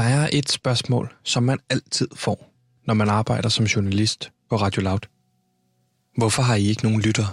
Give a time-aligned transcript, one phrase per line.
[0.00, 2.52] Der er et spørgsmål, som man altid får,
[2.86, 5.00] når man arbejder som journalist på Radio Loud.
[6.16, 7.26] Hvorfor har I ikke nogen lyttere?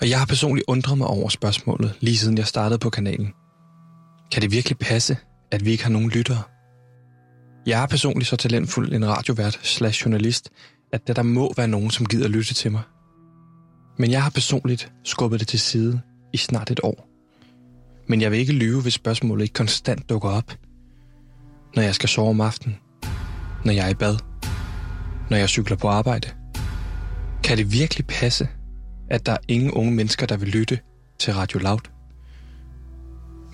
[0.00, 3.32] Og jeg har personligt undret mig over spørgsmålet, lige siden jeg startede på kanalen.
[4.32, 5.16] Kan det virkelig passe,
[5.50, 6.42] at vi ikke har nogen lyttere?
[7.66, 10.50] Jeg er personligt så talentfuld en radiovært slash journalist,
[10.92, 12.82] at der, der må være nogen, som gider lytte til mig.
[13.98, 16.00] Men jeg har personligt skubbet det til side
[16.32, 17.17] i snart et år.
[18.08, 20.52] Men jeg vil ikke lyve, hvis spørgsmålet ikke konstant dukker op.
[21.76, 22.76] Når jeg skal sove om aftenen.
[23.64, 24.16] Når jeg er i bad.
[25.30, 26.28] Når jeg cykler på arbejde.
[27.44, 28.48] Kan det virkelig passe,
[29.10, 30.78] at der er ingen unge mennesker, der vil lytte
[31.18, 31.90] til Radio Loud?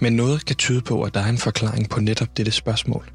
[0.01, 3.11] Men noget kan tyde på, at der er en forklaring på netop dette spørgsmål.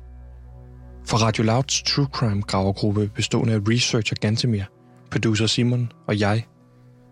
[1.06, 4.64] For Radio Louds True Crime gravergruppe bestående af researcher Gantemir,
[5.12, 6.46] producer Simon og jeg,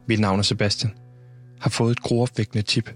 [0.07, 0.93] mit navn er Sebastian,
[1.61, 2.89] har fået et groopvækkende tip.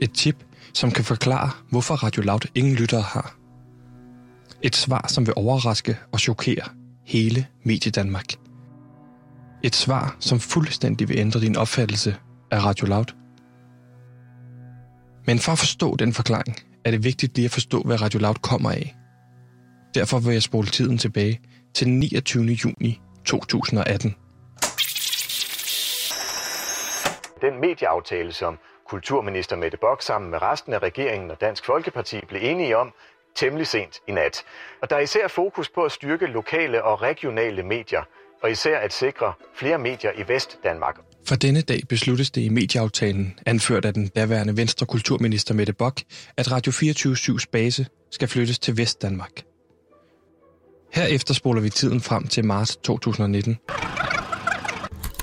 [0.00, 3.36] Et tip, som kan forklare, hvorfor Radio Loud ingen lyttere har.
[4.62, 6.64] Et svar, som vil overraske og chokere
[7.04, 8.34] hele Mediedanmark.
[9.62, 12.16] Et svar, som fuldstændig vil ændre din opfattelse
[12.50, 13.14] af Radio Loud.
[15.26, 18.34] Men for at forstå den forklaring, er det vigtigt lige at forstå, hvad Radio Loud
[18.34, 18.96] kommer af.
[19.94, 21.40] Derfor vil jeg spole tiden tilbage
[21.74, 22.44] til 29.
[22.44, 24.14] juni 2018.
[27.40, 32.40] Den medieaftale, som kulturminister Mette Bock sammen med resten af regeringen og Dansk Folkeparti blev
[32.44, 32.92] enige om
[33.34, 34.44] temmelig sent i nat.
[34.82, 38.02] Og der er især fokus på at styrke lokale og regionale medier,
[38.42, 40.96] og især at sikre flere medier i Vestdanmark.
[41.28, 46.02] For denne dag besluttes det i medieaftalen, anført af den daværende Venstre kulturminister Mette Bock,
[46.36, 49.42] at Radio 24-7's base skal flyttes til Vestdanmark.
[50.92, 53.58] Herefter spoler vi tiden frem til marts 2019,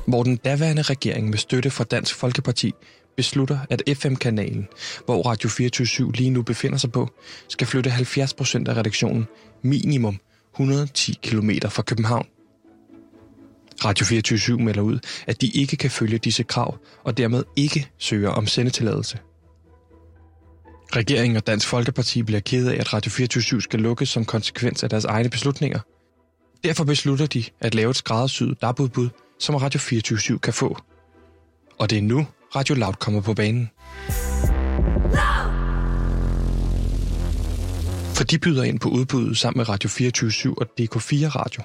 [0.08, 2.74] hvor den daværende regering med støtte fra Dansk Folkeparti
[3.18, 4.68] beslutter, at FM-kanalen,
[5.06, 7.10] hvor Radio 24 lige nu befinder sig på,
[7.48, 9.28] skal flytte 70 procent af redaktionen
[9.62, 10.20] minimum
[10.54, 12.28] 110 km fra København.
[13.86, 18.30] Radio 24 melder ud, at de ikke kan følge disse krav, og dermed ikke søger
[18.30, 19.20] om sendetilladelse.
[20.96, 24.90] Regeringen og Dansk Folkeparti bliver ked af, at Radio 24 skal lukkes som konsekvens af
[24.90, 25.80] deres egne beslutninger.
[26.64, 29.10] Derfor beslutter de at lave et skræddersyet dabudbud,
[29.40, 30.78] som Radio 24 kan få.
[31.80, 33.70] Og det er nu, Radio Loud kommer på banen.
[38.16, 41.64] For de byder ind på udbuddet sammen med Radio 24 og DK4 Radio.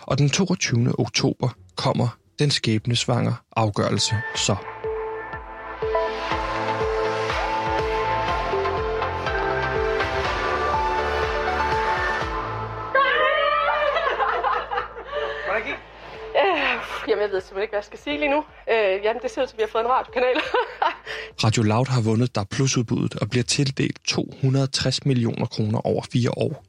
[0.00, 1.00] Og den 22.
[1.00, 4.56] oktober kommer den skæbnesvanger afgørelse så.
[17.54, 18.40] Simpelthen ikke, hvad jeg skal sige lige nu.
[18.72, 20.36] Øh, jamen, det ser ud til, at vi har fået en radiokanal.
[21.44, 26.64] Radio Loud har vundet der plusudbuddet og bliver tildelt 260 millioner kroner over fire år.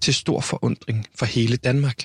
[0.00, 1.98] Til stor forundring for hele Danmark.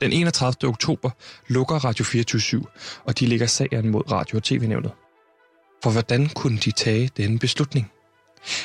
[0.00, 0.68] Den 31.
[0.68, 1.10] oktober
[1.48, 2.64] lukker Radio 24
[3.04, 4.92] og de lægger sagen mod Radio- og TV-nævnet.
[5.82, 7.92] For hvordan kunne de tage denne beslutning?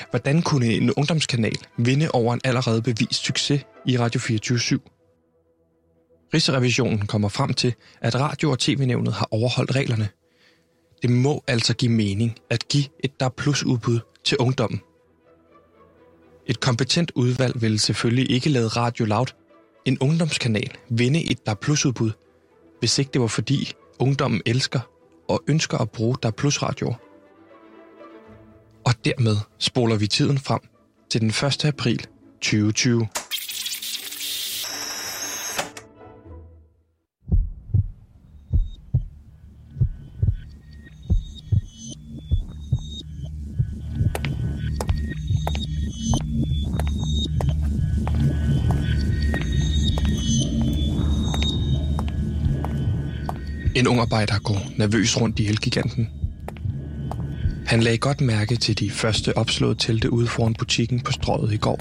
[0.09, 4.59] Hvordan kunne en ungdomskanal vinde over en allerede bevist succes i Radio 24
[6.34, 10.09] Rigsrevisionen kommer frem til, at Radio- og TV-nævnet har overholdt reglerne.
[11.02, 14.81] Det må altså give mening at give et der plus udbud til ungdommen.
[16.47, 19.25] Et kompetent udvalg vil selvfølgelig ikke lade Radio Loud,
[19.85, 22.12] en ungdomskanal, vinde et der plus udbud,
[22.80, 24.80] hvis ikke det var fordi ungdommen elsker
[25.30, 26.94] og ønsker at bruge der plus radio.
[28.85, 30.59] Og dermed spoler vi tiden frem
[31.09, 31.66] til den 1.
[31.66, 32.08] april
[32.41, 33.08] 2020.
[53.75, 56.09] En ung arbejder går nervøs rundt i elgiganten.
[57.68, 61.58] Han lagde godt mærke til de første opslåede telte ude foran butikken på strøget i
[61.58, 61.79] går.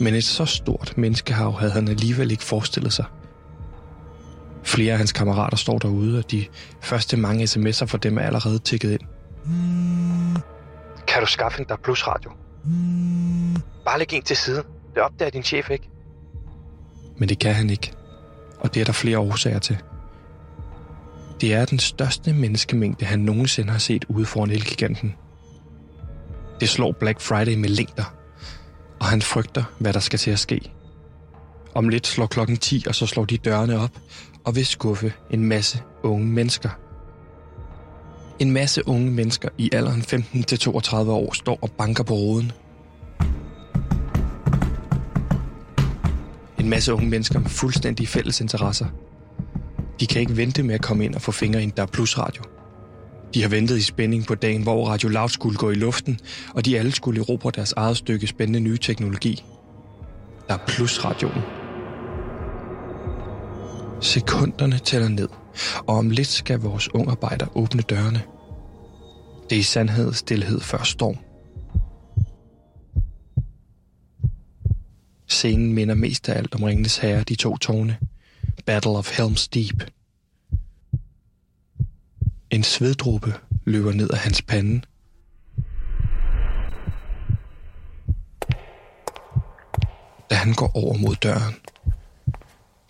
[0.00, 3.04] Men et så stort menneskehav havde han alligevel ikke forestillet sig.
[4.64, 6.46] Flere af hans kammerater står derude, og de
[6.82, 9.00] første mange sms'er for dem er allerede tækket ind.
[11.06, 12.30] Kan du skaffe en der plus radio?
[13.84, 14.62] Bare læg en til side.
[14.94, 15.88] Det opdager din chef ikke.
[17.18, 17.92] Men det kan han ikke.
[18.60, 19.78] Og det er der flere årsager til.
[21.40, 25.14] Det er den største menneskemængde, han nogensinde har set ude foran Elgiganten.
[26.60, 28.14] Det slår Black Friday med længder,
[29.00, 30.72] og han frygter, hvad der skal til at ske.
[31.74, 33.90] Om lidt slår klokken 10, og så slår de dørene op
[34.44, 36.70] og vil skuffe en masse unge mennesker.
[38.38, 42.52] En masse unge mennesker i alderen 15-32 år står og banker på roden.
[46.58, 48.86] En masse unge mennesker med fuldstændig fælles interesser.
[50.00, 52.18] De kan ikke vente med at komme ind og få fingre i en Der Plus
[52.18, 52.42] radio.
[53.34, 56.20] De har ventet i spænding på dagen, hvor Radio Loud skulle gå i luften,
[56.54, 59.44] og de alle skulle erobre deres eget stykke spændende nye teknologi.
[60.48, 61.42] Der Plus radioen.
[64.00, 65.28] Sekunderne tæller ned,
[65.86, 68.22] og om lidt skal vores ungarbejder åbne dørene.
[69.50, 71.16] Det er i sandhed stillhed før storm.
[75.28, 77.96] Scenen minder mest af alt om Ringenes Herre, de to tårne.
[78.66, 79.90] Battle of Helm's Deep.
[82.50, 83.34] En sveddråbe
[83.64, 84.80] løber ned af hans pande.
[90.30, 91.54] Da han går over mod døren.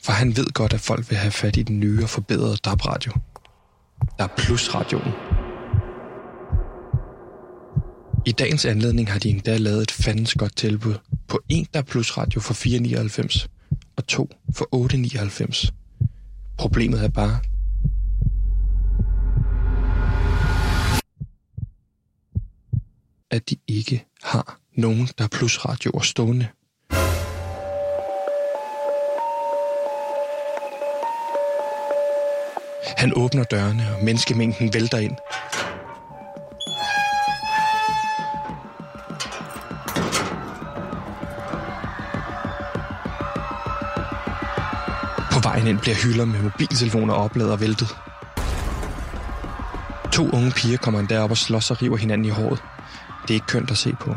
[0.04, 3.12] For han ved godt, at folk vil have fat i den nye og forbedrede DAB-radio.
[4.18, 5.12] Der er plus-radioen.
[8.26, 10.94] I dagens anledning har de endda lavet et fandens godt tilbud
[11.28, 13.55] på en der plus radio for 4,99
[14.08, 15.70] 2 for 8,99.
[16.58, 17.40] Problemet er bare,
[23.30, 26.48] at de ikke har nogen der plus plusradioer stående.
[32.96, 35.16] Han åbner dørene, og menneskemængden vælter ind.
[45.36, 47.96] På vejen ind bliver hylder med mobiltelefoner opladet og væltet.
[50.12, 52.62] To unge piger kommer endda op og slås og river hinanden i håret.
[53.22, 54.14] Det er ikke kønt at se på.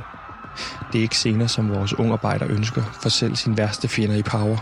[0.91, 4.57] Det er ikke scener, som vores ungarbejder ønsker for selv sin værste fjender i power.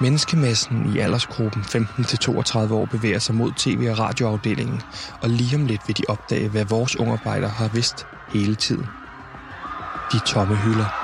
[0.00, 4.82] Menneskemassen i aldersgruppen 15-32 år bevæger sig mod tv- og radioafdelingen,
[5.22, 8.86] og lige om lidt vil de opdage, hvad vores ungarbejder har vidst hele tiden.
[10.12, 10.99] De tomme hylder.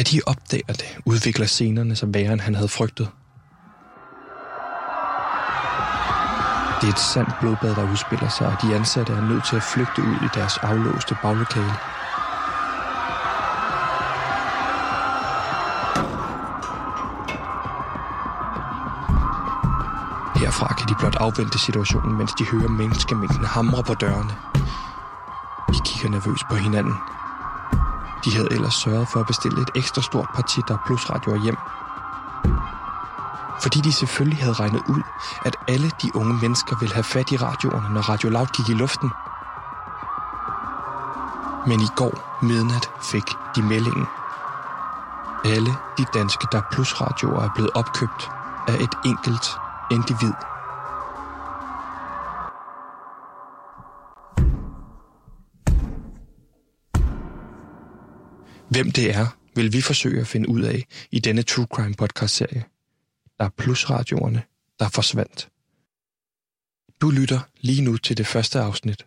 [0.00, 3.08] Da de opdager det, udvikler scenerne sig værre, end han havde frygtet.
[6.80, 9.62] Det er et sandt blodbad, der udspiller sig, og de ansatte er nødt til at
[9.62, 11.74] flygte ud i deres aflåste baglokale.
[20.40, 24.34] Herfra kan de blot afvente situationen, mens de hører menneskemængden hamre på dørene.
[25.74, 26.94] De kigger nervøst på hinanden.
[28.24, 31.56] De havde ellers sørget for at bestille et ekstra stort parti der plus radioer hjem.
[33.62, 35.02] Fordi de selvfølgelig havde regnet ud,
[35.44, 38.74] at alle de unge mennesker ville have fat i radioerne, når Radio Loud gik i
[38.74, 39.10] luften.
[41.66, 43.24] Men i går midnat fik
[43.56, 44.06] de meldingen.
[45.44, 48.30] Alle de danske der plus radioer er blevet opkøbt
[48.68, 49.46] af et enkelt
[49.90, 50.32] individ.
[58.70, 62.64] Hvem det er, vil vi forsøge at finde ud af i denne True Crime podcast-serie.
[63.38, 64.42] Der er plusradioerne,
[64.78, 65.48] der forsvandt.
[67.00, 69.06] Du lytter lige nu til det første afsnit.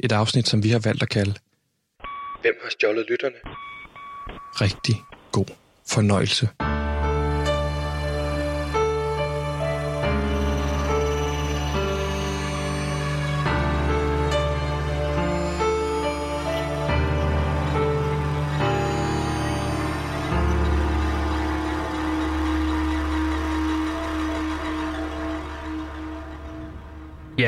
[0.00, 1.34] Et afsnit, som vi har valgt at kalde
[2.42, 3.36] Hvem har stjålet lytterne?
[4.60, 4.94] Rigtig
[5.32, 5.46] god
[5.86, 6.48] fornøjelse.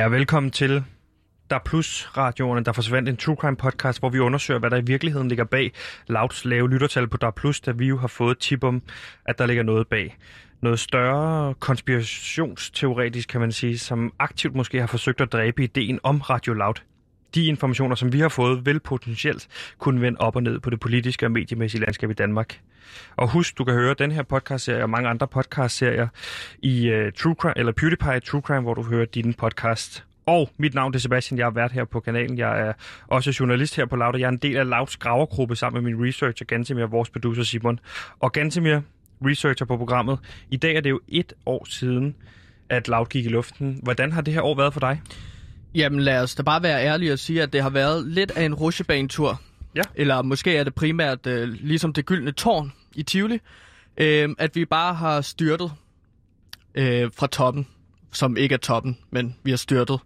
[0.03, 0.85] Ja, velkommen til
[1.51, 4.85] Der Plus radioerne, der forsvandt en True Crime podcast, hvor vi undersøger, hvad der i
[4.87, 5.73] virkeligheden ligger bag
[6.07, 8.83] Louds lave lyttertal på Der Plus, da vi jo har fået tip om,
[9.25, 10.17] at der ligger noget bag.
[10.63, 16.21] Noget større konspirationsteoretisk, kan man sige, som aktivt måske har forsøgt at dræbe ideen om
[16.21, 16.92] Radio Loud.
[17.35, 19.49] De informationer, som vi har fået, vil potentielt
[19.79, 22.61] kunne vende op og ned på det politiske og mediemæssige landskab i Danmark.
[23.17, 26.09] Og husk, du kan høre den her podcast-serie og mange andre podcast-serier
[26.59, 30.05] i uh, True Crime, eller PewDiePie True Crime, hvor du hører din podcast.
[30.27, 32.39] Og mit navn er Sebastian, jeg har været her på kanalen.
[32.39, 32.73] Jeg er
[33.09, 35.93] også journalist her på Loud, og jeg er en del af Louds gravergruppe sammen med
[35.93, 37.81] min researcher Gantemir og vores producer Simon.
[38.21, 38.81] Og Gantemir,
[39.27, 40.19] researcher på programmet.
[40.51, 42.17] I dag er det jo et år siden,
[42.69, 43.81] at Loud gik i luften.
[43.83, 45.01] Hvordan har det her år været for dig?
[45.75, 48.45] Jamen lad os da bare være ærlige og sige, at det har været lidt af
[48.45, 49.41] en rusjebanetur.
[49.75, 49.83] Ja.
[49.95, 53.39] Eller måske er det primært øh, ligesom det gyldne tårn i Tivoli,
[53.97, 55.73] øh, at vi bare har styrtet
[56.75, 57.67] øh, fra toppen,
[58.13, 60.01] som ikke er toppen, men vi har styrtet.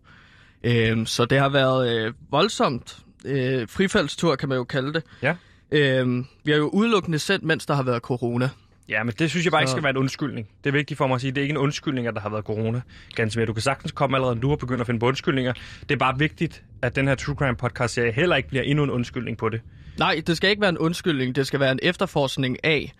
[0.63, 2.99] Øh, så det har været øh, voldsomt.
[3.25, 5.03] Øh, frifaldstur kan man jo kalde det.
[5.23, 5.35] Ja.
[5.71, 8.49] Øh, vi har jo udelukkende sendt, mens der har været corona.
[8.89, 10.49] Ja, men det synes jeg bare ikke Så- skal være en undskyldning.
[10.65, 12.29] Det er vigtigt for mig at sige, det er ikke en undskyldning, at der har
[12.29, 12.81] været corona.
[13.15, 13.47] Ganske mere.
[13.47, 15.53] Du kan sagtens komme allerede nu og begynde at finde på undskyldninger.
[15.81, 18.85] Det er bare vigtigt, at den her True Crime podcast serie heller ikke bliver endnu
[18.85, 19.61] en undskyldning på det.
[19.99, 21.37] Nej, det skal ikke være en undskyldning.
[21.37, 22.93] Det skal være en efterforskning af,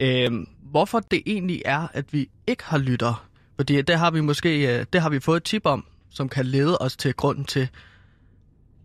[0.00, 0.30] øh,
[0.70, 3.26] hvorfor det egentlig er, at vi ikke har lytter.
[3.56, 6.46] Fordi det har vi måske øh, det har vi fået et tip om, som kan
[6.46, 7.68] lede os til grunden til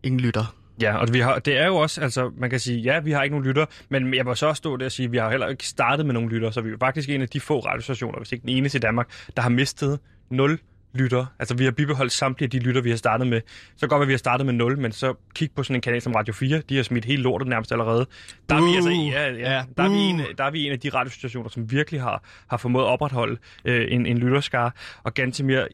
[0.03, 0.55] ingen lytter.
[0.81, 3.24] Ja, og vi har, det er jo også, altså man kan sige, ja, vi har
[3.24, 5.29] ikke nogen lytter, men jeg må så også stå der og sige, at vi har
[5.29, 8.17] heller ikke startet med nogen lytter, så vi er faktisk en af de få radiostationer,
[8.17, 10.59] hvis ikke den eneste i Danmark, der har mistet 0
[10.93, 11.25] lytter.
[11.39, 13.41] Altså vi har bibeholdt samtlige af de lytter, vi har startet med.
[13.75, 16.01] Så godt, at vi har startet med 0, men så kig på sådan en kanal
[16.01, 18.05] som Radio 4, de har smidt hele lortet nærmest allerede.
[18.50, 20.79] Der er, vi, altså, ja, ja, der, er vi en, der er vi en af
[20.79, 24.71] de radiostationer, som virkelig har, har formået at opretholde øh, en, en lytterskare.
[25.03, 25.65] Og Gantemir,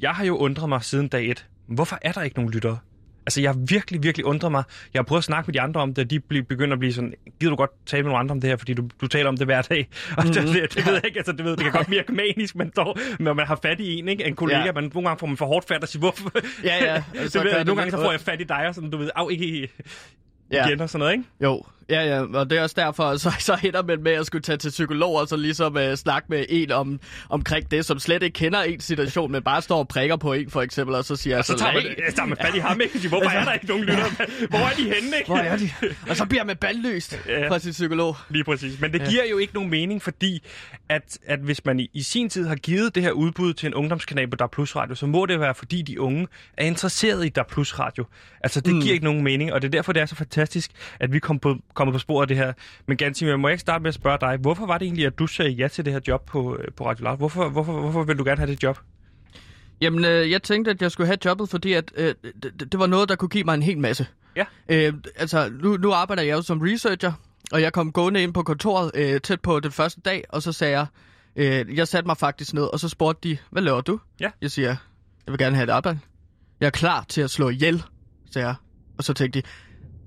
[0.00, 2.78] jeg har jo undret mig siden dag 1, hvorfor er der ikke nogen lyttere?
[3.26, 4.64] Altså, jeg har virkelig, virkelig undret mig.
[4.94, 6.92] Jeg har prøvet at snakke med de andre om det, og de begynder at blive
[6.92, 9.28] sådan, gider du godt tale med nogle andre om det her, fordi du, du taler
[9.28, 9.88] om det hver dag.
[10.16, 10.32] Og mm-hmm.
[10.46, 12.72] det, det, det, ved jeg ikke, altså, det, ved, det kan godt virke manisk, men
[12.76, 14.24] dog, når man har fat i en, ikke?
[14.24, 14.72] en kollega, ja.
[14.72, 16.30] Men nogle gange får man for hårdt fat og siger, hvorfor?
[16.64, 18.64] Ja, ja, og så det ved, jeg, nogle gange så får jeg fat i dig,
[18.68, 19.66] og sådan, du ved, af, ikke i-
[20.52, 20.66] Ja.
[20.68, 21.24] igen og sådan noget, ikke?
[21.40, 24.42] Jo, ja, ja, og det er også derfor, så, så hænder man med at skulle
[24.42, 28.22] tage til psykolog og så ligesom uh, snakke med en om, omkring det, som slet
[28.22, 31.16] ikke kender en situation, men bare står og prikker på en for eksempel, og så
[31.16, 33.08] siger Og så tager man, så tager man fat i ham, ikke?
[33.08, 34.46] Hvorfor er der ikke nogen lytter?
[34.48, 35.26] Hvor er de henne, ikke?
[35.26, 35.70] Hvor er de?
[36.10, 37.40] Og så bliver man bandløst Ja.
[37.40, 37.50] ja.
[37.50, 38.16] fra sin psykolog.
[38.28, 38.80] Lige præcis.
[38.80, 40.42] Men det giver jo ikke nogen mening, fordi
[40.88, 43.74] at, at hvis man i, i sin tid har givet det her udbud til en
[43.74, 47.28] ungdomskanal på Der Plus Radio, så må det være, fordi de unge er interesseret i
[47.28, 48.04] Der Plus Radio.
[48.40, 48.80] Altså, det mm.
[48.80, 51.38] giver ikke nogen mening, og det er derfor, det er så fantastisk, at vi kom
[51.38, 52.52] på, kommer på sporet af det her.
[52.86, 55.18] Men Gansimir, må jeg ikke starte med at spørge dig, hvorfor var det egentlig, at
[55.18, 57.16] du sagde ja til det her job på, øh, på Radio Loud?
[57.16, 58.78] Hvorfor, hvorfor, hvorfor vil du gerne have det job?
[59.80, 62.86] Jamen, øh, jeg tænkte, at jeg skulle have jobbet, fordi at, øh, det, det var
[62.86, 64.06] noget, der kunne give mig en hel masse.
[64.36, 64.44] Ja.
[64.68, 67.12] Øh, altså, nu, nu arbejder jeg jo som researcher,
[67.52, 70.52] og jeg kom gående ind på kontoret øh, tæt på den første dag, og så
[70.52, 70.86] sagde jeg,
[71.36, 74.00] øh, jeg satte mig faktisk ned, og så spurgte de, hvad laver du?
[74.20, 74.30] Ja.
[74.42, 74.68] Jeg siger,
[75.26, 75.98] jeg vil gerne have et arbejde.
[76.60, 77.82] Jeg er klar til at slå ihjel,
[78.30, 78.54] sagde jeg.
[78.98, 79.46] Og så tænkte de,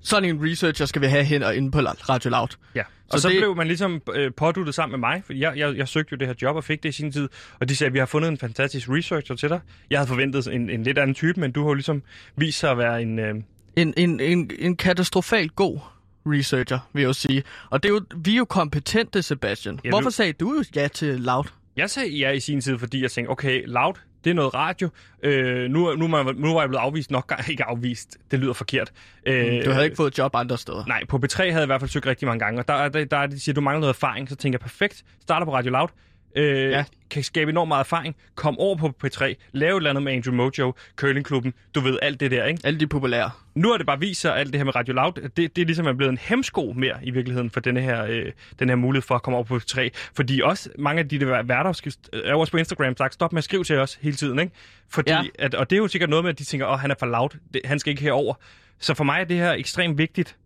[0.02, 2.48] sådan en researcher skal vi have hen og inde på Radio Loud.
[2.74, 2.82] Ja.
[3.10, 5.76] Og så, Så det- blev man ligesom øh, påduttet sammen med mig, fordi jeg, jeg,
[5.76, 7.28] jeg søgte jo det her job og fik det i sin tid,
[7.60, 9.60] og de sagde, at vi har fundet en fantastisk researcher til dig.
[9.90, 12.02] Jeg havde forventet en, en lidt anden type, men du har jo ligesom
[12.36, 13.18] vist sig at være en...
[13.18, 13.34] Øh,
[13.76, 15.78] En, en, en, en katastrofalt god
[16.26, 17.42] researcher, vil jeg jo sige.
[17.70, 19.80] Og det er jo, vi er jo kompetente, Sebastian.
[19.84, 21.44] Ja, Hvorfor du- sagde du ja til Loud?
[21.76, 24.88] Jeg sagde ja i sin tid, fordi jeg tænkte, okay, loud, det er noget radio.
[25.22, 27.44] Øh, nu, nu, man- nu var jeg blevet afvist nok gange.
[27.52, 28.92] Ikke afvist, det lyder forkert.
[29.26, 30.84] Øh, Du havde ikke fået job andre steder.
[30.86, 33.04] Nej, på B3 havde jeg i hvert fald søgt rigtig mange gange, og der, der,
[33.04, 34.28] der de siger, du mangler noget erfaring.
[34.28, 35.88] Så tænker jeg, perfekt, starter på Radio Loud.
[36.36, 36.84] Øh, Ja.
[37.10, 38.16] Kan skabe enormt meget erfaring.
[38.34, 39.34] Kom over på P3.
[39.52, 41.54] Lave et eller andet med Andrew Mojo, Curlingklubben.
[41.74, 42.60] Du ved, alt det der, ikke?
[42.64, 43.30] Alle de populære.
[43.54, 45.66] Nu er det bare vist sig, alt det her med Radio Loud, det, det er
[45.66, 49.02] ligesom er blevet en hemsko mere i virkeligheden for denne her, øh, den her mulighed
[49.02, 49.90] for at komme over på 3.
[50.16, 51.70] Fordi også mange af de der værter
[52.12, 54.38] er også på Instagram sagt, stop med at skrive til os hele tiden.
[54.38, 54.52] Ikke?
[54.88, 55.22] Fordi, Ja.
[55.38, 57.06] at, og det er jo sikkert noget med, at de tænker, at han er for
[57.06, 58.34] loud, det, han skal ikke herover.
[58.78, 60.36] Så for mig er det her ekstremt vigtigt,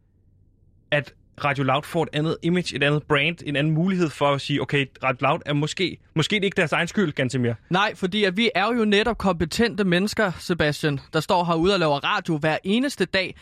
[0.90, 1.14] at
[1.44, 4.62] Radio Loud får et andet image, et andet brand, en anden mulighed for at sige,
[4.62, 7.54] okay, Radio Loud er måske, måske det ikke deres egen skyld, ganske mere.
[7.70, 12.04] Nej, fordi at vi er jo netop kompetente mennesker, Sebastian, der står herude og laver
[12.04, 13.36] radio hver eneste dag.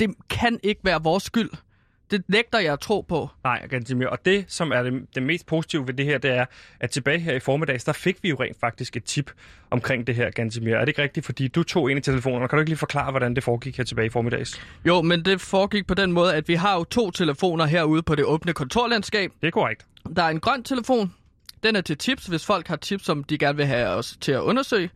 [0.00, 1.50] Det kan ikke være vores skyld.
[2.10, 3.28] Det nægter jeg at tro på.
[3.44, 4.06] Nej, Gantimir.
[4.06, 6.44] Og det, som er det, det mest positive ved det her, det er,
[6.80, 9.30] at tilbage her i formiddags, der fik vi jo rent faktisk et tip
[9.70, 10.74] omkring det her, Gantimir.
[10.74, 11.26] Er det ikke rigtigt?
[11.26, 12.48] Fordi du tog en af telefonerne.
[12.48, 14.60] Kan du ikke lige forklare, hvordan det foregik her tilbage i formiddags?
[14.86, 18.14] Jo, men det foregik på den måde, at vi har jo to telefoner herude på
[18.14, 19.30] det åbne kontorlandskab.
[19.40, 19.86] Det er korrekt.
[20.16, 21.14] Der er en grøn telefon.
[21.62, 24.32] Den er til tips, hvis folk har tips, som de gerne vil have os til
[24.32, 24.90] at undersøge.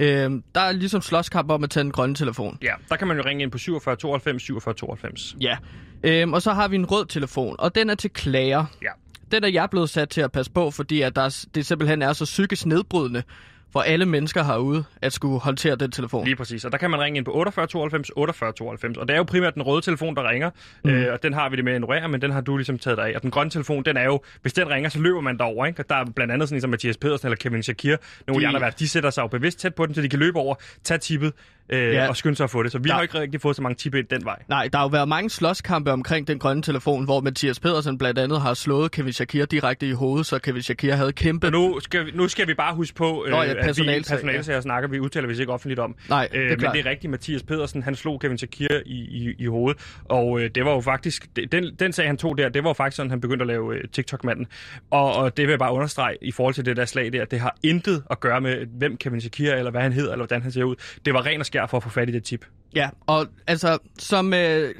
[0.00, 2.58] Øhm, der er ligesom slåskamp om at tage den grønne telefon.
[2.62, 5.36] Ja, der kan man jo ringe ind på 47 92 47 92.
[5.40, 5.56] Ja.
[6.02, 8.64] Øhm, og så har vi en rød telefon, og den er til klager.
[8.82, 8.88] Ja.
[9.32, 12.02] Den er jeg blevet sat til at passe på, fordi at der, er- det simpelthen
[12.02, 13.22] er så psykisk nedbrydende
[13.72, 16.24] for alle mennesker herude at skulle håndtere den telefon.
[16.24, 16.64] Lige præcis.
[16.64, 18.96] Og der kan man ringe ind på 48 92 48 92.
[18.96, 20.50] Og det er jo primært den røde telefon, der ringer.
[20.84, 20.90] Mm.
[20.90, 22.98] Øh, og den har vi det med at ignorere, men den har du ligesom taget
[22.98, 23.12] dig af.
[23.16, 25.66] Og den grønne telefon, den er jo, hvis den ringer, så løber man derover.
[25.66, 25.80] Ikke?
[25.82, 27.96] Og der er blandt andet sådan en som Mathias Pedersen eller Kevin Shakir,
[28.26, 30.08] nogle af de De- andre de sætter sig jo bevidst tæt på den, så de
[30.08, 31.32] kan løbe over, tage tippet
[31.72, 32.08] øh, Ja.
[32.08, 32.72] og skynde sig at få det.
[32.72, 34.42] Så vi Der- har ikke rigtig fået så mange tip ind den vej.
[34.48, 38.18] Nej, der har jo været mange slåskampe omkring den grønne telefon, hvor Mathias Pedersen blandt
[38.18, 41.46] andet har slået Kevin Shakir direkte i hovedet, så Kevin Shakir havde kæmpe...
[41.46, 43.62] Og nu skal, vi, nu skal vi bare huske på, øh, Nå ja, at vi
[43.62, 45.94] personalsag, personalsager snakker, vi udtaler vi ikke offentligt om.
[46.08, 46.74] Nej, det er øh, men klart.
[46.76, 50.50] det er rigtigt, Mathias Pedersen, han slog Kevin Shakir i, i, i hovedet, og øh,
[50.54, 52.96] det var jo faktisk, det- den, den sag han tog der, det var jo faktisk
[52.96, 54.46] sådan, han begyndte at lave øh, TikTok-manden.
[54.90, 57.40] Og, og det vil jeg bare understrege i forhold til det der slag der, det
[57.40, 60.42] har intet at gøre med, hvem Kevin Shakir er, eller hvad han hedder, eller hvordan
[60.42, 60.76] han ser ud.
[61.04, 62.46] Det var ren og skær skær for at få fat i det tip.
[62.74, 64.74] Ja, og altså, som øh,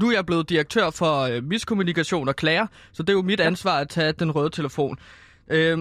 [0.00, 3.40] nu er jeg blevet direktør for øh, miskommunikation og klager, så det er jo mit
[3.40, 4.96] ansvar at tage den røde telefon.
[5.48, 5.78] Øh,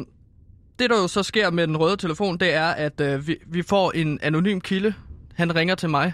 [0.80, 3.62] det, der jo så sker med den røde telefon, det er, at øh, vi, vi
[3.62, 4.94] får en anonym kilde.
[5.36, 6.14] Han ringer til mig.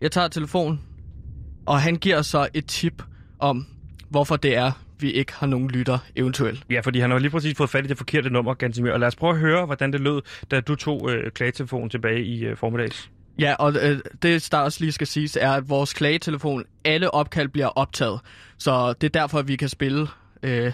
[0.00, 0.80] Jeg tager telefonen,
[1.66, 3.02] og han giver så et tip
[3.38, 3.66] om,
[4.10, 6.62] hvorfor det er, vi ikke har nogen lytter eventuelt.
[6.70, 8.92] Ja, fordi han har lige præcis fået fat i det forkerte nummer, Gansimir.
[8.92, 12.24] Og lad os prøve at høre, hvordan det lød, da du tog øh, klagetelefonen tilbage
[12.24, 13.10] i øh, formiddags.
[13.40, 17.48] Ja, og øh, det, der også lige skal siges, er, at vores klagetelefon, alle opkald
[17.48, 18.20] bliver optaget.
[18.58, 20.08] Så det er derfor, vi kan spille
[20.42, 20.72] øh,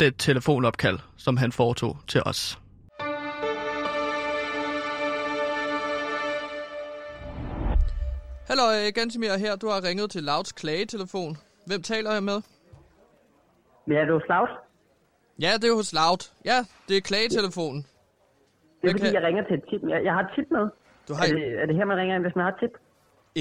[0.00, 2.58] det telefonopkald, som han foretog til os.
[8.50, 9.56] Hallo, øh, Gansimir her.
[9.56, 11.36] Du har ringet til Louds klagetelefon.
[11.66, 12.38] Hvem taler jeg med?
[13.94, 14.48] Ja, du er Slaus.
[15.44, 16.22] Ja, det er hos Loud.
[16.50, 17.80] Ja, det er klagetelefonen.
[17.82, 19.82] Det er Jeg fordi, kan- jeg ringer til et tip.
[19.92, 20.66] Jeg, jeg har et tip med.
[21.10, 22.74] Du har Er det, er det her, man ringer ind, hvis man har et tip?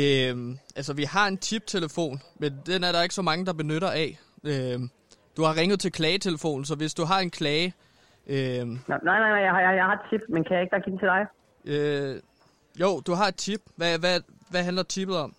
[0.04, 3.92] Øhm, altså, vi har en tip-telefon, men den er der ikke så mange, der benytter
[4.04, 4.10] af.
[4.52, 4.90] Øhm,
[5.38, 7.74] du har ringet til klagetelefonen, så hvis du har en klage...
[8.28, 10.72] Øhm, nej, nej, nej, jeg har, jeg, jeg har et tip, men kan jeg ikke
[10.72, 11.24] bare give den til dig?
[11.72, 12.16] øh,
[12.82, 13.62] jo, du har et tip.
[13.76, 14.16] Hvad, hvad,
[14.52, 15.34] hvad handler tippet om?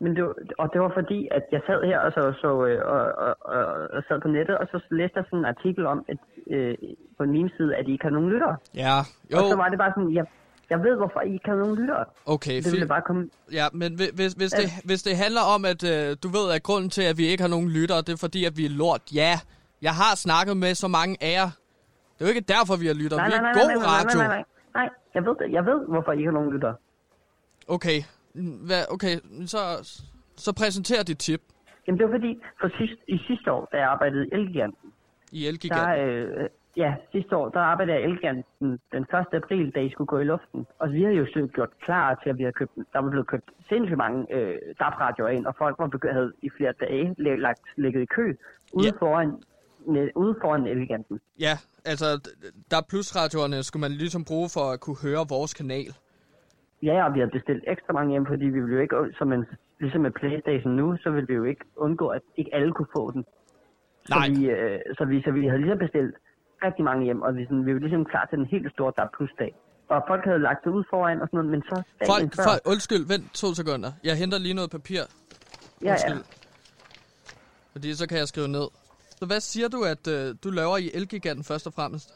[0.00, 2.80] Men det, var- og det var fordi, at jeg sad her og, så, så, øh,
[2.94, 3.64] og, og, og,
[3.96, 6.16] og sad på nettet, og så læste jeg sådan en artikel om, at
[6.50, 6.74] øh,
[7.18, 8.56] på min side, at I ikke har nogen lyttere.
[8.74, 8.96] Ja,
[9.32, 10.26] jo, Og så var det bare sådan, jeg,
[10.70, 12.04] jeg ved, hvorfor I ikke har nogen lyttere.
[12.26, 13.30] okay, Det ville bare komme...
[13.52, 16.62] Ja, men hvi- hvis, hvis, det, hvis det handler om, at øh, du ved, at
[16.62, 19.02] grunden til, at vi ikke har nogen lyttere, det er fordi, at vi er lort.
[19.14, 19.34] Ja,
[19.82, 21.50] jeg har snakket med så mange af jer.
[22.14, 23.18] Det er jo ikke derfor, vi har lyttere.
[23.20, 24.18] Nej, Vi nej, er nej, god nej, nej, nej, radio.
[24.18, 24.44] nej, nej,
[24.74, 24.88] nej.
[25.14, 25.52] Jeg ved det.
[25.52, 26.74] Jeg ved, hvorfor I ikke har nogen lyttere.
[27.68, 27.98] Okay,
[28.68, 29.14] Hvad, okay,
[29.46, 29.58] så,
[30.36, 31.42] så præsenter dit tip
[31.86, 34.88] Jamen, det var fordi, for sidst, i sidste år, da jeg arbejdede i Elgiganten,
[35.32, 36.08] i der, Elgiganten.
[36.08, 36.48] øh,
[36.82, 39.08] ja, sidste år, der arbejdede jeg i Elgiganten den 1.
[39.32, 40.66] april, da I skulle gå i luften.
[40.78, 43.26] Og vi havde jo så gjort klar til, at vi havde købt, der var blevet
[43.26, 47.62] købt sindssygt mange øh, DAB-radioer ind, og folk var begy- havde i flere dage lagt,
[47.76, 48.26] ligget i kø
[48.72, 48.92] ude Ja.
[49.06, 49.30] foran,
[50.16, 51.20] ude foran Elgiganten.
[51.40, 51.54] Ja,
[51.84, 52.06] altså,
[52.70, 55.90] der er plusradioerne, skulle man ligesom bruge for at kunne høre vores kanal.
[56.82, 59.44] Ja, og vi havde bestilt ekstra mange hjem, fordi vi ville jo ikke, som en,
[59.80, 63.10] ligesom med Playstation nu, så ville vi jo ikke undgå, at ikke alle kunne få
[63.10, 63.24] den.
[64.04, 64.28] Så Nej.
[64.28, 66.14] vi, øh, så vi, så vi havde ligesom bestilt
[66.66, 68.92] rigtig mange hjem, og vi, sådan, vi var ligesom klar til den helt store
[69.38, 69.54] dag.
[69.88, 72.60] Og folk havde lagt sig ud foran og sådan noget, men så Folk, før, folk,
[72.72, 73.90] undskyld, vent to sekunder.
[74.04, 75.00] Jeg henter lige noget papir.
[75.02, 75.90] ja, ja.
[75.90, 76.22] Undskyld.
[77.72, 78.68] Fordi så kan jeg skrive ned.
[79.18, 82.08] Så hvad siger du, at øh, du laver i Elgiganten først og fremmest?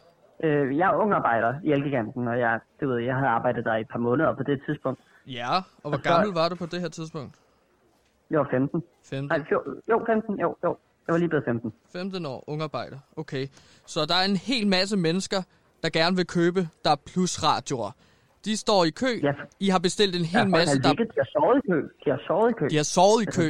[0.44, 3.74] Øh, jeg er ung arbejder i Elgiganten, og jeg, du ved, jeg havde arbejdet der
[3.76, 5.00] i et par måneder på det tidspunkt.
[5.26, 7.34] Ja, og hvor Og så- gammel var du på det her tidspunkt?
[8.30, 8.82] Jeg var 15.
[9.04, 10.76] 15, Nej, fjor, jo, 15, jo, jo.
[11.06, 11.72] Jeg var lige blevet 15.
[11.92, 12.98] 15 år, ungarbejder.
[13.16, 13.46] Okay.
[13.86, 15.40] Så der er en hel masse mennesker,
[15.82, 17.90] der gerne vil købe, der er plusradioer.
[18.44, 19.12] De står i kø.
[19.22, 19.32] Ja.
[19.60, 21.78] I har bestilt en hel Ja, masse, der ligget, de har sovet i kø.
[22.04, 22.66] De har sovet i kø.
[22.72, 23.48] de har sovet i kø.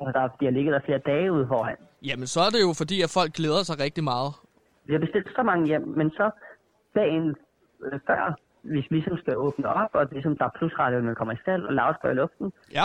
[0.00, 1.76] Altså, der, de har ligget der flere dage ude foran.
[2.08, 4.32] Jamen, så er det jo fordi, at folk glæder sig rigtig meget.
[4.86, 6.30] Vi har bestilt så mange hjem, men så
[6.94, 7.26] dagen
[7.84, 8.20] øh, før,
[8.62, 11.72] hvis vi ligesom skal åbne op, og ligesom der er plusradioerne kommer i stald og
[11.74, 12.84] lavt i luften, Ja.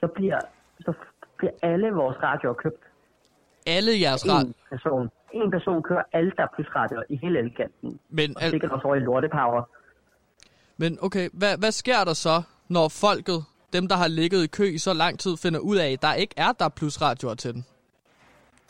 [0.00, 0.40] så bliver,
[0.80, 0.92] så
[1.38, 2.82] bliver alle vores radioer købt.
[3.66, 4.46] Alle jeres ret.
[4.46, 5.10] En person.
[5.32, 7.98] En person kører alle der er plusradioer i hele Elgiganten.
[8.10, 9.62] Men, Og al- sikkert også over i Lortepower.
[10.76, 14.64] men okay, hvad, hvad sker der så, når folket, dem der har ligget i kø
[14.64, 17.64] i så lang tid, finder ud af, at der ikke er der plusradioer til den?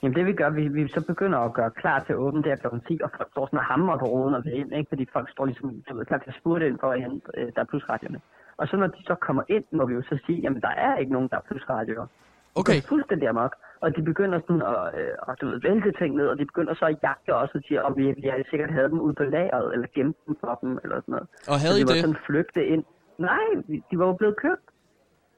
[0.03, 2.57] Jamen det vi gør, vi, vi så begynder at gøre klar til at åbne der
[2.57, 2.66] kl.
[2.88, 4.88] 10, og folk står sådan og hammer på ruden og vil ind, ikke?
[4.88, 6.98] fordi folk står ligesom du ved, klar til at spurte ind for at
[7.38, 8.20] øh, der er plusradierne.
[8.57, 10.96] Og så når de så kommer ind, må vi jo så sige, jamen der er
[10.96, 12.07] ikke nogen der er plusradioer.
[12.55, 13.55] Okay, Det er fuldstændig amok.
[13.85, 16.85] Og de begynder sådan at, øh, du ved, vælte ting ned, og de begynder så
[16.85, 19.87] at jagte os og siger, om vi, vi sikkert havde dem ude på lageret, eller
[19.95, 21.29] gemt dem for dem, eller sådan noget.
[21.53, 22.01] og havde så I de var det?
[22.05, 22.85] sådan flygte ind.
[23.19, 23.47] Nej,
[23.90, 24.64] de- var jo blevet købt.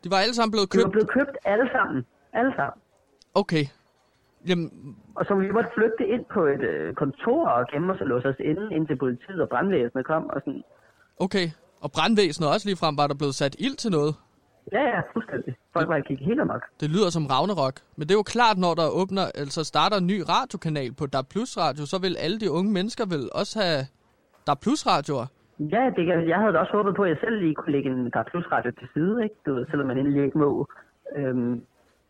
[0.05, 0.93] De var alle sammen blevet De var købt?
[0.97, 1.99] blevet købt alle sammen.
[2.33, 2.79] Alle sammen.
[3.35, 3.65] Okay.
[4.49, 4.67] Jamen,
[5.19, 8.29] Og så vi måtte flygte ind på et øh, kontor og gemme os og låse
[8.29, 10.25] os inde, indtil politiet og brandvæsenet kom.
[10.35, 10.63] Og sådan.
[11.27, 11.47] okay.
[11.85, 14.15] Og brandvæsenet også lige frem, var der blevet sat ild til noget?
[14.72, 15.57] Ja, ja, fuldstændig.
[15.72, 16.62] Folk var ikke helt amok.
[16.81, 17.75] Det lyder som Ragnarok.
[17.96, 21.27] Men det er jo klart, når der åbner, altså starter en ny radiokanal på DAB
[21.29, 23.81] Plus Radio, så vil alle de unge mennesker vel også have
[24.46, 25.27] DAB Plus radioer.
[25.59, 27.90] Ja, det, kan- jeg havde da også håbet på, at jeg selv lige kunne lægge
[27.90, 29.35] en der plus radio til side, ikke?
[29.46, 30.68] Du ved, selvom man endelig ikke må.
[31.16, 31.62] Øhm,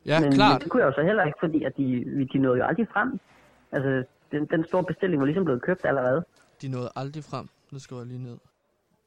[0.07, 0.53] Ja, men, klart.
[0.53, 1.85] men det kunne jeg jo så heller ikke, fordi at de,
[2.33, 3.21] de nåede jo aldrig frem.
[3.73, 6.25] Altså, den, den store bestilling var ligesom blevet købt allerede.
[6.63, 7.49] De nåede aldrig frem.
[7.73, 8.37] Nu skriver jeg lige ned.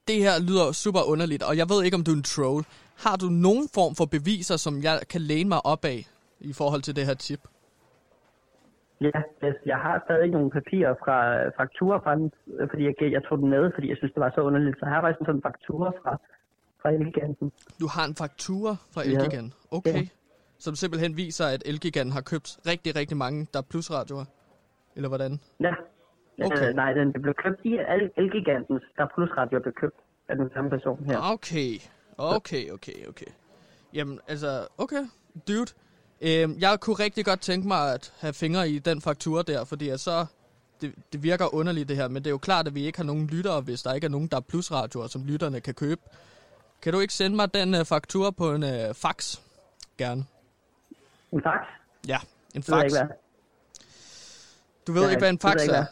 [0.08, 2.64] Det her lyder super underligt, og jeg ved ikke, om du er en troll.
[3.06, 6.00] Har du nogen form for beviser, som jeg kan læne mig op af
[6.40, 7.42] i forhold til det her tip?
[9.02, 11.18] Ja, jeg, jeg har stadig nogle papirer fra
[11.60, 12.32] fakturer fra den,
[12.70, 14.80] fordi jeg, jeg tog den med, fordi jeg synes, det var så underligt.
[14.80, 16.18] Så her var sådan en faktura fra,
[16.82, 17.52] fra Elgiganten.
[17.82, 19.10] Du har en faktura fra Ja.
[19.12, 19.54] Elgigan.
[19.72, 19.94] Okay.
[19.94, 20.08] Ja.
[20.58, 24.26] Som simpelthen viser, at Elgigan har købt rigtig, rigtig mange der plusradioer.
[24.96, 25.40] Eller hvordan?
[25.60, 25.74] Ja.
[26.44, 26.70] Okay.
[26.70, 29.96] Øh, nej, den blev købt i El- Elgigantens, der plusradio blev købt
[30.30, 31.18] af den samme person her.
[31.34, 31.80] Okay.
[32.18, 33.26] Okay, okay, okay.
[33.94, 35.08] Jamen, altså, okay.
[35.48, 35.72] Dude.
[36.22, 39.90] Øhm, jeg kunne rigtig godt tænke mig at have fingre i den faktura der, fordi
[39.90, 40.26] at så...
[40.82, 43.04] Det, det virker underligt det her, men det er jo klart, at vi ikke har
[43.06, 46.02] nogen lyttere, hvis der ikke er nogen, der er plusradioer, som lytterne kan købe.
[46.82, 49.40] Kan du ikke sende mig den uh, faktura på en uh, fax?
[49.98, 50.26] Gerne.
[51.32, 51.60] En fax?
[52.08, 52.18] Ja,
[52.56, 52.94] en Det ved jeg fax.
[52.94, 53.16] ikke, hvad.
[54.88, 55.86] Du ved ikke, hvad en ved fax jeg er?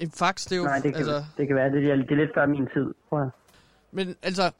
[0.00, 0.62] En, fax, det er jo...
[0.64, 2.94] Nej, det kan, altså, det kan være, det er, det er lidt før min tid.
[3.08, 3.28] Prøv at-
[3.92, 4.50] Men altså,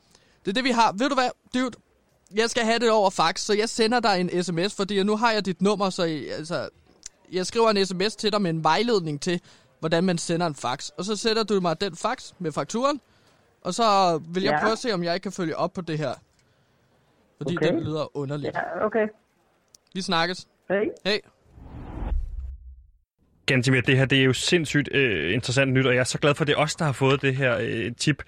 [0.45, 0.93] det er det, vi har.
[0.99, 1.71] Ved du hvad, dude?
[2.35, 5.33] Jeg skal have det over fax, så jeg sender dig en sms, fordi nu har
[5.33, 6.69] jeg dit nummer, så I, altså,
[7.33, 9.41] jeg skriver en sms til dig med en vejledning til,
[9.81, 10.89] hvordan man sender en fax.
[10.89, 13.01] Og så sætter du mig den fax med fakturen,
[13.63, 14.61] og så vil jeg Ja.
[14.61, 16.15] prøve at se, om jeg ikke kan følge op på det her.
[17.37, 17.73] Fordi Okay.
[17.75, 18.55] det lyder underligt.
[18.55, 19.07] Ja, okay.
[19.95, 20.49] Vi snakkes.
[20.71, 20.85] Hey.
[21.07, 21.19] Hey.
[23.51, 26.35] Gantimir, det her det er jo sindssygt øh, interessant nyt, og jeg er så glad
[26.35, 28.23] for, det er os, der har fået det her øh, tip.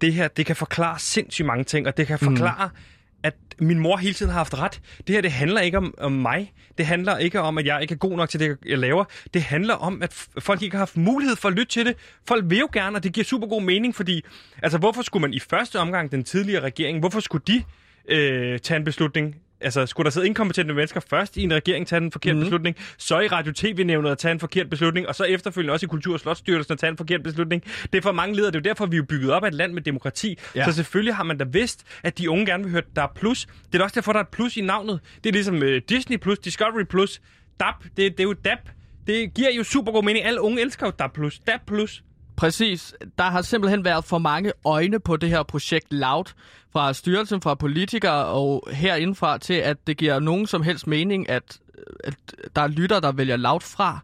[0.00, 2.80] Det her, det kan forklare sindssygt mange ting, og det kan forklare, mm.
[3.22, 4.80] at min mor hele tiden har haft ret.
[5.06, 6.52] Det her, det handler ikke om, om mig.
[6.78, 9.04] Det handler ikke om, at jeg ikke er god nok til det, jeg laver.
[9.34, 11.96] Det handler om, at folk ikke har haft mulighed for at lytte til det.
[12.28, 14.24] Folk vil jo gerne, og det giver super god mening, fordi
[14.62, 17.62] altså, hvorfor skulle man i første omgang, den tidligere regering, hvorfor skulle de
[18.08, 19.36] øh, tage en beslutning?
[19.64, 22.40] Altså, skulle der sidde inkompetente mennesker først i en regering tage en forkert mm.
[22.40, 26.14] beslutning, så i Radio-TV-nævnet at tage en forkert beslutning, og så efterfølgende også i Kultur-
[26.14, 27.64] og Slotstyrelsen at tage en forkert beslutning.
[27.92, 28.50] Det er for mange ledere.
[28.50, 30.38] Det er jo derfor, vi er jo bygget op af et land med demokrati.
[30.54, 30.64] Ja.
[30.64, 33.46] Så selvfølgelig har man da vidst, at de unge gerne vil høre, der er plus.
[33.72, 35.00] Det er også derfor, der er et plus i navnet.
[35.24, 37.20] Det er ligesom uh, Disney Plus, Discovery Plus,
[37.60, 37.74] DAP.
[37.84, 38.68] Det, det er jo DAP.
[39.06, 40.24] Det giver jo super god mening.
[40.24, 41.38] Alle unge elsker jo DAP Plus.
[41.38, 42.02] DAP Plus.
[42.36, 42.94] Præcis.
[43.18, 46.24] Der har simpelthen været for mange øjne på det her projekt Loud
[46.72, 51.58] fra styrelsen, fra politikere og herindefra til, at det giver nogen som helst mening, at,
[52.04, 52.14] at
[52.56, 53.98] der er lytter, der vælger Loud fra.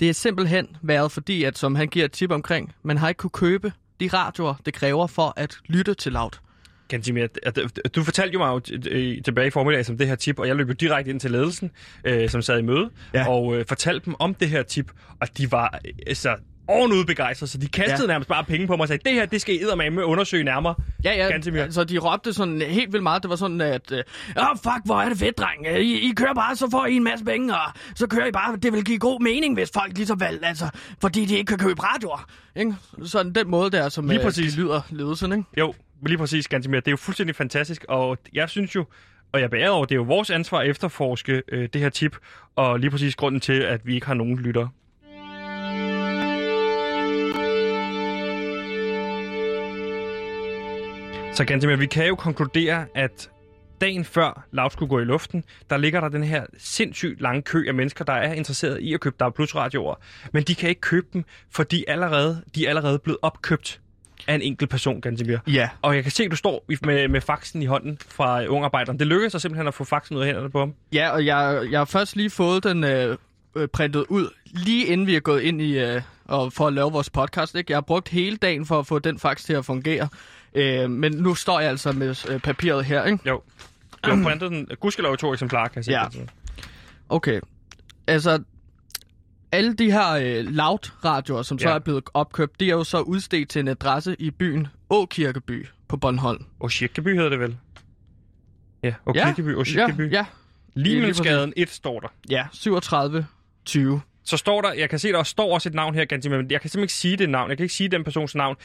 [0.00, 3.18] Det er simpelthen været fordi, at som han giver et tip omkring, man har ikke
[3.18, 6.30] kunne købe de radioer, det kræver for at lytte til Loud.
[6.88, 8.58] Gantimir, at- at- du fortalte jo mig jo
[9.24, 11.70] tilbage i formiddag som det her tip, og jeg løb jo direkte ind til ledelsen,
[12.04, 13.28] øh, som sad i møde, Ja.
[13.28, 16.36] og øh, fortalte dem om det her tip, og de var altså
[16.70, 18.06] ovenud begejstrede, så de kastede Ja.
[18.06, 20.74] nærmest bare penge på mig og sagde, det her, det skal I med undersøge nærmere.
[21.04, 21.62] Ja, ja, Gantemir.
[21.62, 23.22] altså de råbte sådan helt vildt meget.
[23.22, 23.92] Det var sådan, at...
[23.92, 24.02] Øh,
[24.36, 25.66] Åh, fuck, hvor er det fedt, dreng.
[25.66, 27.60] Øh, I, I kører bare, så får I en masse penge, og
[27.94, 28.56] så kører I bare.
[28.56, 30.68] Det vil give god mening, hvis folk ligesom valg, altså,
[31.00, 32.26] fordi de ikke kan købe radioer.
[32.56, 32.74] Ikke?
[33.04, 34.52] Sådan den måde der, som Lige øh, præcis.
[34.54, 35.44] de lyder ledelsen, ikke?
[35.58, 35.74] Jo,
[36.06, 36.80] lige præcis, Gantimir.
[36.80, 38.84] Det er jo fuldstændig fantastisk, og jeg synes jo,
[39.32, 41.88] og jeg er beæret over, det er jo vores ansvar at efterforske øh, det her
[41.88, 42.16] tip,
[42.56, 44.68] og lige præcis grunden til, at vi ikke har nogen lytter.
[51.40, 53.30] Så Gantimir, vi kan jo konkludere, at
[53.80, 57.64] dagen før Loud skulle gå i luften, der ligger der den her sindssygt lange kø
[57.68, 59.94] af mennesker, der er interesseret i at købe DAB Plus radioer.
[60.32, 63.80] Men de kan ikke købe dem, for de er allerede, de er allerede blevet opkøbt
[64.28, 65.38] af en enkelt person, Gantimir.
[65.46, 65.68] Ja.
[65.82, 68.98] Og jeg kan se, at du står med, med faxen i hånden fra ungarbejderen.
[68.98, 70.74] Det lykkedes sig simpelthen at få faxen ud af hænderne på ham.
[70.92, 73.16] Ja, og jeg, jeg har først lige fået den øh,
[73.56, 75.78] øh, printet ud, lige inden vi er gået ind i...
[75.78, 77.72] Øh, og for at lave vores podcast, ikke?
[77.72, 80.08] Jeg har brugt hele dagen for at få den fax til at fungere.
[80.54, 83.28] Øh, men nu står jeg altså med øh, papiret her, ikke?
[83.28, 83.42] Jo.
[84.04, 84.68] Du har printet den.
[84.80, 85.92] Gudskelov i to eksemplarer, kan jeg se.
[86.20, 86.26] Ja.
[87.08, 87.40] Okay.
[88.06, 88.42] Altså,
[89.52, 91.74] alle de her øh, loud-radioer, som så Ja.
[91.74, 95.96] er blevet opkøbt, de er jo så udstedt til en adresse i byen Åkirkeby på
[95.96, 96.44] Bornholm.
[96.60, 97.56] Oshirkeby hedder det vel?
[98.82, 99.54] Ja, Oshirkeby.
[99.56, 100.12] Oshirkeby.
[100.12, 100.24] Ja, ja,
[100.74, 102.08] Limensgaden 1 står der.
[102.30, 103.26] ja, 37
[103.64, 104.00] 20.
[104.24, 106.60] Så står der, jeg kan se, der står også et navn her, Gantimir, men jeg
[106.60, 107.48] kan simpelthen ikke sige det navn.
[107.50, 108.56] Jeg kan ikke sige den persons navn.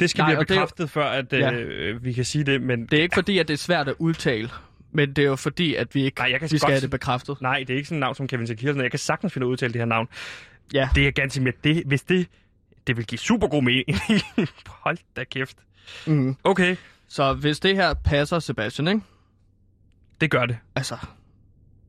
[0.00, 1.52] Det skal Nej, have og det bekræftet, før at, Ja.
[1.52, 3.94] øh, vi kan sige det, men Det er ikke fordi, at det er svært at
[3.98, 4.50] udtale,
[4.92, 6.80] men det er jo fordi, at vi ikke Nej, jeg kan vi skal godt- have
[6.80, 7.40] det bekræftet.
[7.40, 8.82] nej, det er ikke sådan et navn som Kevin Sekirsen.
[8.82, 10.08] Jeg kan sagtens finde ud af at udtale det her navn.
[10.74, 12.26] Ja, Det er Gantimir, det, hvis det,
[12.86, 13.84] det vil give super god mening.
[14.84, 15.56] Hold da kæft.
[16.06, 16.36] mm.
[16.44, 16.76] Okay,
[17.08, 19.00] så hvis det her passer, Sebastian, ikke?
[20.20, 20.56] det gør det.
[20.74, 20.96] Altså,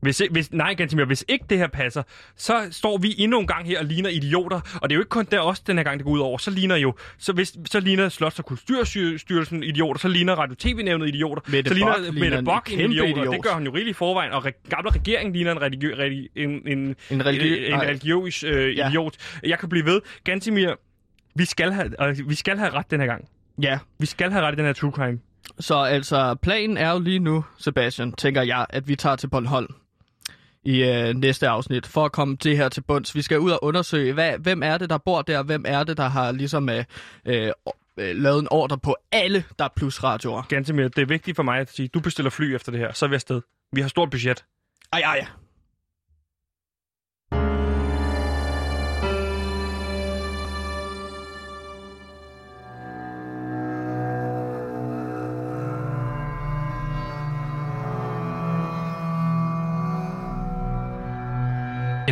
[0.02, 2.02] Hvis, hvis, nej, Gantimir, hvis ikke det her passer,
[2.36, 4.60] så står vi endnu en gang her og ligner idioter.
[4.82, 6.38] Og det er jo ikke kun der også den her gang, det går ud over.
[6.38, 11.42] Så ligner jo, så, hvis, så ligner Slots- og Kulturstyrelsen idioter, så ligner Radio-TV-nævnet idioter,
[11.48, 13.26] Mette så ligner ligner Mette en Bock en kæmpe idiot, idiot.
[13.28, 14.32] og det gør hun jo rigeligt i forvejen.
[14.32, 17.86] Og re- gamle regering ligner en, religiø- religi- en, en, en en, religi- en nej.
[17.86, 18.88] religiøs øh, Ja.
[18.88, 19.14] idiot.
[19.42, 20.00] Jeg kan blive ved.
[20.24, 20.70] Gantimir,
[21.34, 23.28] vi skal, have, øh, vi skal have ret den her gang.
[23.62, 23.78] ja.
[23.98, 25.18] Vi skal have ret i den her true crime.
[25.60, 29.74] Så altså, planen er jo lige nu, Sebastian, tænker jeg, at vi tager til Bornholm
[30.64, 33.14] i øh, næste afsnit, for at komme det her til bunds.
[33.14, 35.96] Vi skal ud og undersøge, hvad, hvem er det, der bor der, hvem er det,
[35.96, 36.84] der har ligesom øh,
[37.24, 37.52] øh,
[37.96, 40.42] øh, lavet en ordre på alle, der er plus radioer.
[40.42, 43.04] Ganske det er vigtigt for mig at sige, du bestiller fly efter det her, så
[43.04, 43.40] er vi afsted.
[43.72, 44.44] Vi har stort budget.
[44.92, 45.26] Ej, ej,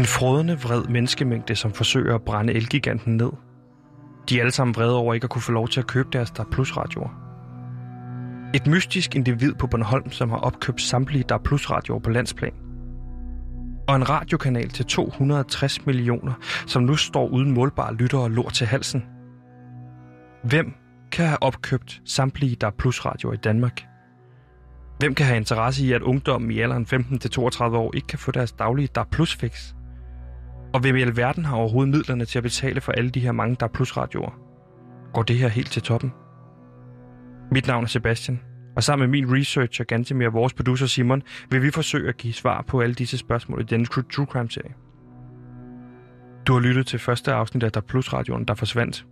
[0.00, 3.30] En frodende vred menneskemængde, som forsøger at brænde elgiganten ned.
[4.28, 6.30] De er alle sammen vrede over ikke at kunne få lov til at købe deres
[6.30, 7.08] Der Plus radioer.
[8.54, 12.52] Et mystisk individ på Bornholm, som har opkøbt samtlige Der Plus radioer på landsplan.
[13.88, 16.32] Og en radiokanal til 260 millioner,
[16.66, 19.04] som nu står uden målbare lyttere og lort til halsen.
[20.44, 20.74] Hvem
[21.12, 23.82] kan have opkøbt samtlige Der Plus radioer i Danmark?
[24.98, 28.52] Hvem kan have interesse i, at ungdommen i alderen 15-32 år ikke kan få deres
[28.52, 29.74] daglige Der Plus fix?
[30.72, 33.56] Og hvem i alverden har overhovedet midlerne til at betale for alle de her mange
[33.60, 34.30] Der er plusradioer?
[35.12, 36.12] Går det her helt til toppen?
[37.50, 38.40] Mit navn er Sebastian,
[38.76, 42.32] og sammen med min researcher Gantemir og vores producer Simon, vil vi forsøge at give
[42.32, 44.74] svar på alle disse spørgsmål i denne True Crime-serie.
[46.46, 49.06] Du har lyttet til første afsnit af Der Plus radioen, der forsvandt.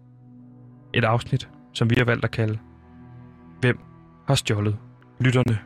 [0.95, 2.59] Et afsnit, som vi har valgt at kalde
[3.61, 3.79] Hvem
[4.27, 4.77] har stjålet
[5.21, 5.59] lytterne?